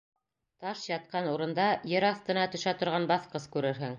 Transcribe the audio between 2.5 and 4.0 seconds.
төшә торған баҫҡыс күрерһең.